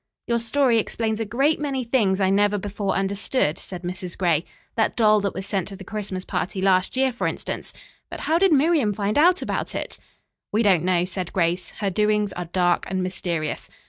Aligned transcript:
"Your 0.25 0.39
story 0.39 0.79
explains 0.79 1.19
a 1.19 1.25
great 1.25 1.59
many 1.59 1.83
things 1.83 2.19
I 2.19 2.31
never 2.31 2.57
before 2.57 2.93
understood," 2.95 3.59
said 3.59 3.83
Mrs. 3.83 4.17
Gray. 4.17 4.45
"That 4.73 4.95
doll 4.95 5.21
that 5.21 5.35
was 5.35 5.45
sent 5.45 5.67
to 5.67 5.75
the 5.75 5.83
Christmas 5.83 6.25
party 6.25 6.59
last 6.59 6.97
year, 6.97 7.13
for 7.13 7.27
instance. 7.27 7.71
But 8.09 8.21
how 8.21 8.39
did 8.39 8.51
Miriam 8.51 8.95
find 8.95 9.15
out 9.15 9.43
about 9.43 9.75
it?" 9.75 9.99
"We 10.51 10.63
don't 10.63 10.83
know," 10.83 11.05
said 11.05 11.31
Grace. 11.33 11.69
"Her 11.81 11.91
doings 11.91 12.33
are 12.33 12.45
dark 12.45 12.85
and 12.89 13.03
mysterious. 13.03 13.69